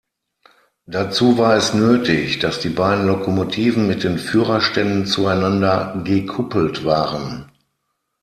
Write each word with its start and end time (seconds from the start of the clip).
Dazu 0.87 1.37
war 1.37 1.55
es 1.55 1.75
nötig, 1.75 2.39
dass 2.39 2.59
die 2.59 2.69
beiden 2.69 3.05
Lokomotiven 3.05 3.85
mit 3.85 4.03
den 4.03 4.17
Führerständen 4.17 5.05
zueinander 5.05 6.01
gekuppelt 6.03 6.83
waren. 6.83 7.51